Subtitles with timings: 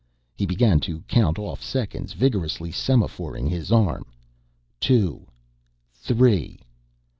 [0.35, 4.07] He began to count off seconds, vigorously semaphoring his arm."...
[4.81, 5.27] Two...
[5.93, 6.59] three